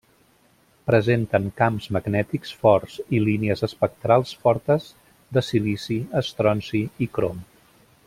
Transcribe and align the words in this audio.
Presenten 0.91 1.45
camps 1.59 1.89
magnètics 1.97 2.55
forts, 2.63 2.97
i 3.17 3.21
línies 3.27 3.63
espectrals 3.69 4.35
fortes 4.47 4.91
de 5.39 5.45
silici, 5.51 6.03
estronci, 6.25 6.87
i 7.07 7.15
crom. 7.19 7.51